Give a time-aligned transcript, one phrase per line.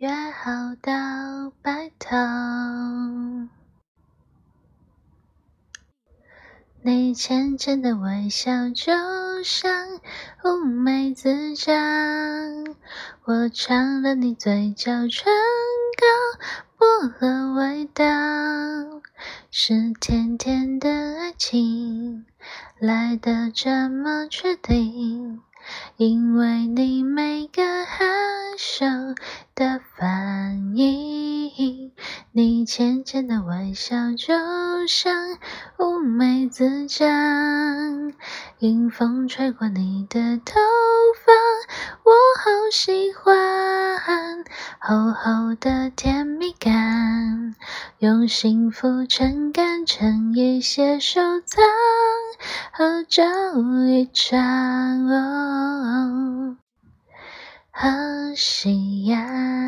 [0.00, 0.50] 约好
[0.80, 2.16] 到白头。
[6.80, 8.94] 你浅浅的微笑，就
[9.44, 10.00] 像
[10.42, 11.76] 乌梅子酱。
[13.24, 15.30] 我尝了你嘴角唇
[15.98, 16.06] 膏
[16.78, 18.02] 薄荷味道，
[19.50, 20.88] 是甜甜的
[21.18, 22.24] 爱情
[22.78, 25.42] 来的这么确定。
[25.98, 28.06] 因为你每个害
[28.56, 28.86] 羞
[32.70, 34.32] 浅浅的微笑就
[34.86, 35.12] 像
[35.80, 38.12] 乌梅子酱，
[38.60, 40.54] 迎风吹过你的头
[41.26, 41.32] 发，
[42.04, 43.98] 我好喜欢，
[44.78, 47.56] 厚厚的甜蜜感，
[47.98, 51.64] 用幸福撑杆撑一些收藏。
[52.72, 53.24] 合照
[53.88, 56.56] 一张，哦，
[57.72, 57.88] 好
[58.36, 59.59] 夕阳。